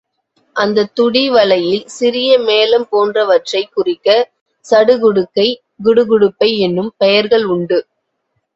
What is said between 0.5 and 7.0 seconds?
அந்தத் துடி வகையில் சிறிய மேளம் போன்றவற்றைக் குறிக்க சடுகுடுக்கை, குடுகுடுப்பை என்னும்